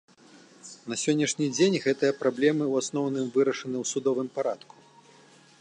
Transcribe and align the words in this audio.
На 0.93 0.97
сённяшні 1.01 1.45
дзень 1.57 1.77
гэтыя 1.85 2.17
праблемы 2.23 2.63
ў 2.69 2.73
асноўным 2.85 3.27
вырашаны 3.37 3.75
ў 3.85 3.95
судовым 3.95 4.27
парадку. 4.39 4.75